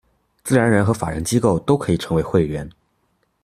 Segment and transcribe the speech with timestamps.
[0.43, 2.67] 自然人和法人机构都可以成为会员。